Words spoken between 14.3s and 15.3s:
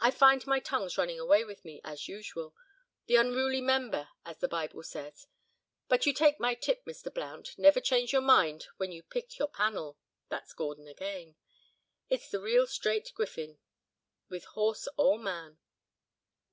horse or